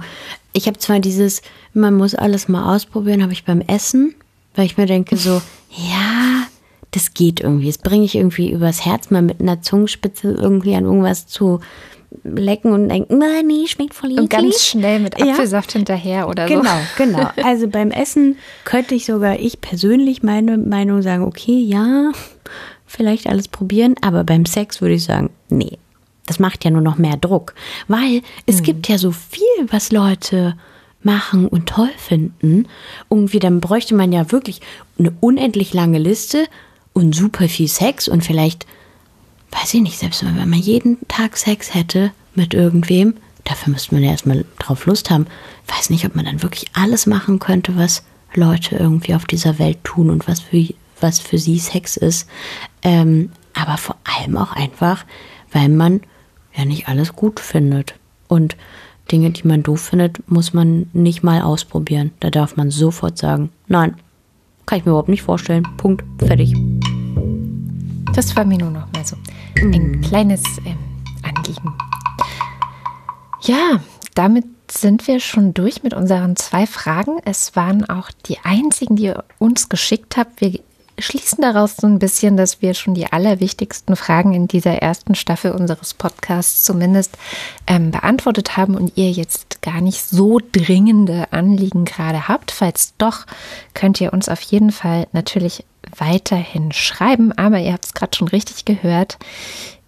[0.54, 1.42] ich habe zwar dieses,
[1.74, 4.16] man muss alles mal ausprobieren, habe ich beim Essen,
[4.56, 6.44] weil ich mir denke so, ja,
[6.92, 7.68] das geht irgendwie.
[7.68, 11.60] Das bringe ich irgendwie übers Herz, mal mit einer Zungenspitze irgendwie an irgendwas zu
[12.24, 14.22] lecken und denken, nein, nee, schmeckt voll eklig.
[14.22, 15.78] Und ganz schnell mit Apfelsaft ja.
[15.78, 17.04] hinterher oder genau, so.
[17.04, 17.32] Genau, genau.
[17.48, 22.12] Also beim Essen könnte ich sogar ich persönlich meine Meinung sagen, okay, ja,
[22.86, 25.78] vielleicht alles probieren, aber beim Sex würde ich sagen, nee.
[26.26, 27.56] Das macht ja nur noch mehr Druck,
[27.88, 28.64] weil es mhm.
[28.64, 30.56] gibt ja so viel, was Leute
[31.02, 32.68] machen und toll finden.
[33.10, 34.62] Irgendwie, dann bräuchte man ja wirklich
[35.00, 36.46] eine unendlich lange Liste
[36.94, 38.66] und super viel Sex und vielleicht
[39.52, 44.04] weiß ich nicht, selbst wenn man jeden Tag Sex hätte mit irgendwem, dafür müsste man
[44.04, 45.28] ja erstmal drauf Lust haben.
[45.68, 49.58] Ich weiß nicht, ob man dann wirklich alles machen könnte, was Leute irgendwie auf dieser
[49.60, 50.68] Welt tun und was für,
[51.02, 52.28] was für sie Sex ist.
[52.84, 55.06] Ähm, aber vor allem auch einfach,
[55.52, 56.02] weil man
[56.56, 57.96] ja nicht alles gut findet.
[58.28, 58.56] Und
[59.12, 62.12] Dinge, die man doof findet, muss man nicht mal ausprobieren.
[62.20, 63.96] Da darf man sofort sagen, nein,
[64.68, 65.68] kann ich mir überhaupt nicht vorstellen.
[65.78, 66.54] Punkt, fertig.
[68.14, 69.16] Das war mir nur noch mal so
[69.58, 70.02] ein mhm.
[70.02, 70.78] kleines ähm,
[71.24, 71.74] Anliegen.
[73.42, 73.80] Ja,
[74.16, 77.20] damit sind wir schon durch mit unseren zwei Fragen.
[77.26, 80.42] Es waren auch die einzigen, die ihr uns geschickt habt.
[80.42, 80.60] Wir
[81.02, 85.52] schließen daraus so ein bisschen, dass wir schon die allerwichtigsten Fragen in dieser ersten Staffel
[85.52, 87.18] unseres Podcasts zumindest
[87.68, 92.52] ähm, beantwortet haben und ihr jetzt gar nicht so dringende Anliegen gerade habt.
[92.52, 93.26] Falls doch,
[93.74, 95.64] könnt ihr uns auf jeden Fall natürlich
[95.98, 99.18] weiterhin schreiben, aber ihr habt es gerade schon richtig gehört.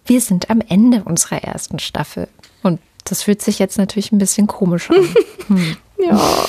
[0.05, 2.27] Wir sind am Ende unserer ersten Staffel.
[2.63, 5.07] Und das fühlt sich jetzt natürlich ein bisschen komisch an.
[5.47, 5.75] Hm.
[5.97, 6.45] Ja.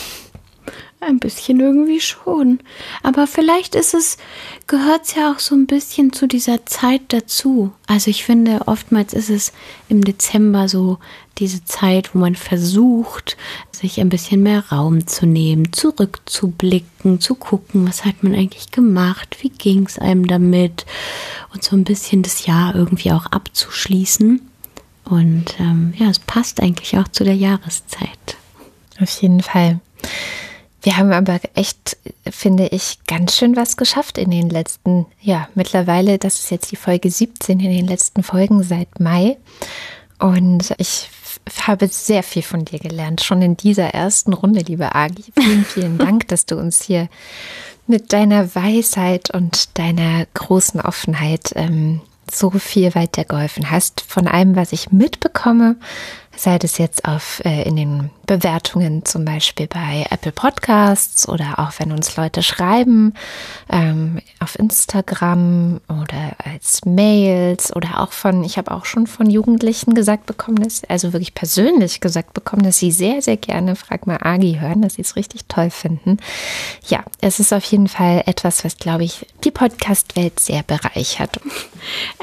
[1.05, 2.61] Ein bisschen irgendwie schon.
[3.03, 4.19] Aber vielleicht ist es,
[4.69, 7.73] gehört es ja auch so ein bisschen zu dieser Zeit dazu.
[7.89, 9.53] Also ich finde, oftmals ist es
[9.89, 10.99] im Dezember so
[11.39, 13.37] diese Zeit, wo man versucht,
[13.73, 19.39] sich ein bisschen mehr Raum zu nehmen, zurückzublicken, zu gucken, was hat man eigentlich gemacht,
[19.41, 20.87] wie ging es einem damit
[21.53, 24.41] und so ein bisschen das Jahr irgendwie auch abzuschließen.
[25.07, 28.37] Und ähm, ja, es passt eigentlich auch zu der Jahreszeit.
[29.01, 29.81] Auf jeden Fall.
[30.83, 31.97] Wir haben aber echt,
[32.29, 36.77] finde ich, ganz schön was geschafft in den letzten, ja, mittlerweile, das ist jetzt die
[36.77, 39.39] Folge 17 in den letzten Folgen seit Mai.
[40.19, 41.09] Und ich
[41.67, 45.25] habe sehr viel von dir gelernt, schon in dieser ersten Runde, liebe Agi.
[45.39, 47.09] Vielen, vielen Dank, dass du uns hier
[47.87, 54.01] mit deiner Weisheit und deiner großen Offenheit ähm, so viel weitergeholfen hast.
[54.01, 55.77] Von allem, was ich mitbekomme,
[56.37, 61.73] sei das jetzt auf, äh, in den Bewertungen zum Beispiel bei Apple Podcasts oder auch
[61.77, 63.13] wenn uns Leute schreiben
[63.71, 69.93] ähm, auf Instagram oder als Mails oder auch von, ich habe auch schon von Jugendlichen
[69.93, 74.17] gesagt bekommen, dass, also wirklich persönlich gesagt bekommen, dass sie sehr, sehr gerne Frag mal
[74.23, 76.17] Agi hören, dass sie es richtig toll finden.
[76.89, 81.39] Ja, es ist auf jeden Fall etwas, was, glaube ich, die Podcast-Welt sehr bereichert.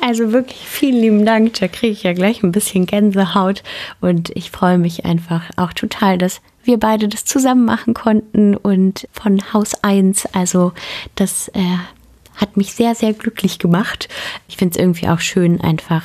[0.02, 1.54] Also wirklich vielen lieben Dank.
[1.60, 3.62] Da kriege ich ja gleich ein bisschen Gänsehaut
[4.02, 9.08] und ich freue mich einfach auch total, dass wir beide das zusammen machen konnten und
[9.12, 10.28] von Haus 1.
[10.34, 10.74] Also
[11.16, 11.78] das äh,
[12.36, 14.08] hat mich sehr, sehr glücklich gemacht.
[14.48, 16.04] Ich finde es irgendwie auch schön, einfach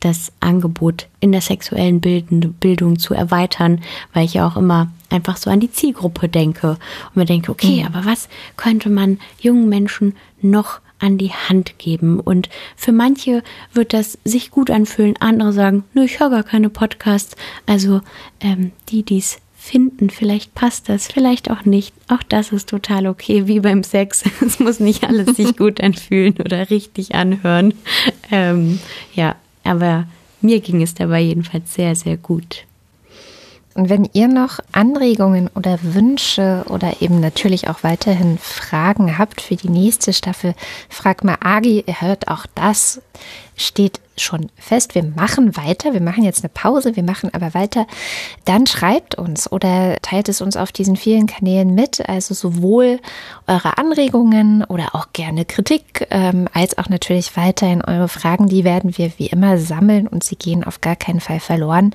[0.00, 3.80] das Angebot in der sexuellen Bildung zu erweitern,
[4.12, 7.80] weil ich ja auch immer einfach so an die Zielgruppe denke und mir denke, okay,
[7.80, 7.86] mhm.
[7.86, 12.20] aber was könnte man jungen Menschen noch an die Hand geben.
[12.20, 16.70] Und für manche wird das sich gut anfühlen, andere sagen, nö, ich höre gar keine
[16.70, 17.36] Podcasts.
[17.66, 18.00] Also
[18.40, 21.94] ähm, die, die es finden, vielleicht passt das, vielleicht auch nicht.
[22.08, 24.24] Auch das ist total okay, wie beim Sex.
[24.40, 27.74] Es muss nicht alles sich gut anfühlen oder richtig anhören.
[28.30, 28.78] Ähm,
[29.14, 30.06] ja, aber
[30.40, 32.64] mir ging es dabei jedenfalls sehr, sehr gut.
[33.78, 39.54] Und wenn ihr noch Anregungen oder Wünsche oder eben natürlich auch weiterhin Fragen habt für
[39.54, 40.56] die nächste Staffel,
[40.88, 43.00] frag mal Agi, ihr hört auch das.
[43.56, 47.86] Steht schon fest, wir machen weiter, wir machen jetzt eine Pause, wir machen aber weiter,
[48.44, 53.00] dann schreibt uns oder teilt es uns auf diesen vielen Kanälen mit, also sowohl
[53.46, 58.96] eure Anregungen oder auch gerne Kritik, ähm, als auch natürlich weiterhin eure Fragen, die werden
[58.98, 61.94] wir wie immer sammeln und sie gehen auf gar keinen Fall verloren.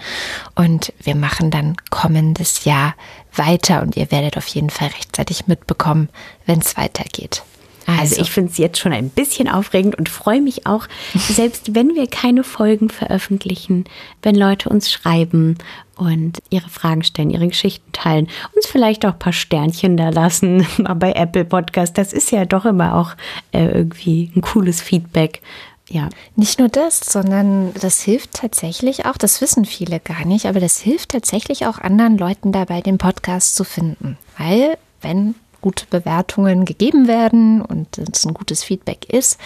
[0.56, 2.96] Und wir machen dann kommendes Jahr
[3.36, 6.10] weiter und ihr werdet auf jeden Fall rechtzeitig mitbekommen,
[6.46, 7.44] wenn es weitergeht.
[7.86, 11.76] Also, also ich finde es jetzt schon ein bisschen aufregend und freue mich auch, selbst
[11.76, 13.86] wenn wir keine Folgen veröffentlichen,
[14.22, 15.58] wenn Leute uns schreiben
[15.96, 20.66] und ihre Fragen stellen, ihre Geschichten teilen, uns vielleicht auch ein paar Sternchen da lassen
[20.96, 21.98] bei Apple Podcast.
[21.98, 23.16] Das ist ja doch immer auch
[23.52, 25.42] äh, irgendwie ein cooles Feedback.
[25.90, 26.10] Ja.
[26.36, 30.80] Nicht nur das, sondern das hilft tatsächlich auch, das wissen viele gar nicht, aber das
[30.80, 34.18] hilft tatsächlich auch anderen Leuten dabei, den Podcast zu finden.
[34.38, 39.40] Weil, wenn gute Bewertungen gegeben werden und es ein gutes Feedback ist,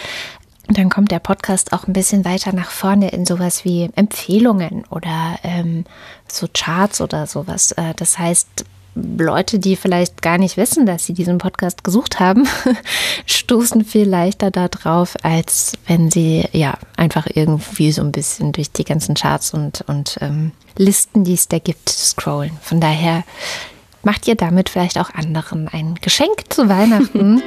[0.68, 5.40] dann kommt der Podcast auch ein bisschen weiter nach vorne in sowas wie Empfehlungen oder
[5.44, 5.86] ähm,
[6.28, 7.72] so Charts oder sowas.
[7.72, 8.66] Äh, das heißt,
[8.96, 12.48] Leute, die vielleicht gar nicht wissen, dass sie diesen Podcast gesucht haben,
[13.28, 18.84] stoßen viel leichter darauf, als wenn sie ja einfach irgendwie so ein bisschen durch die
[18.84, 22.52] ganzen Charts und, und ähm, Listen, die es da gibt, scrollen.
[22.62, 23.24] Von daher
[24.04, 27.42] macht ihr damit vielleicht auch anderen ein Geschenk zu Weihnachten,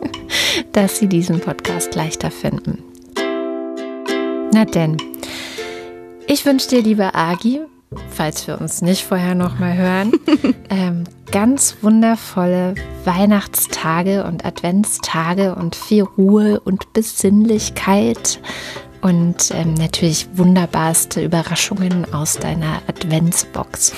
[0.72, 2.82] dass sie diesen Podcast leichter finden.
[4.52, 4.96] Na denn,
[6.26, 7.60] ich wünsche dir, liebe Agi,
[8.10, 10.12] falls wir uns nicht vorher noch mal hören,
[10.70, 12.74] ähm, ganz wundervolle
[13.04, 18.40] Weihnachtstage und Adventstage und viel Ruhe und Besinnlichkeit
[19.00, 23.92] und ähm, natürlich wunderbarste Überraschungen aus deiner Adventsbox.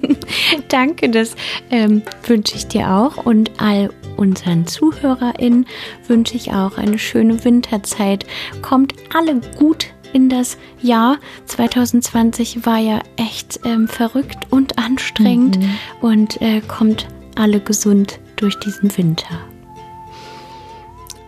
[0.68, 1.34] Danke, das
[1.70, 5.66] ähm, wünsche ich dir auch und all unseren ZuhörerInnen
[6.06, 8.26] wünsche ich auch eine schöne Winterzeit.
[8.62, 15.70] Kommt alle gut in das Jahr 2020 war ja echt ähm, verrückt und anstrengend mhm.
[16.00, 19.53] und äh, kommt alle gesund durch diesen Winter.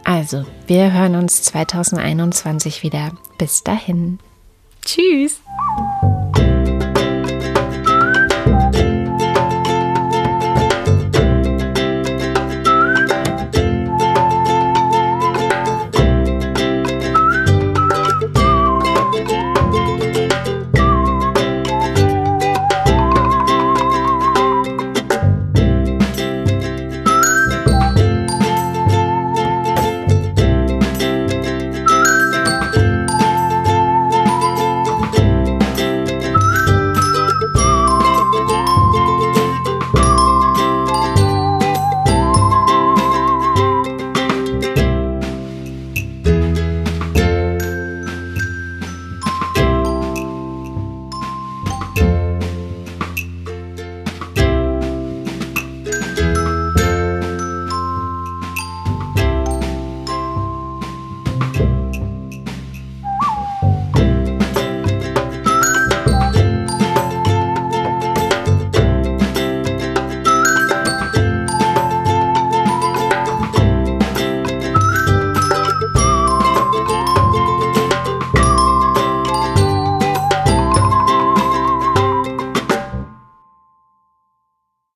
[0.08, 3.10] Also, wir hören uns 2021 wieder.
[3.38, 4.20] Bis dahin.
[4.84, 5.40] Tschüss.